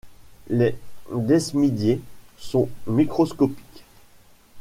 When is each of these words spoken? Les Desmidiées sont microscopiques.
Les 0.47 0.75
Desmidiées 1.13 2.01
sont 2.39 2.69
microscopiques. 2.87 3.83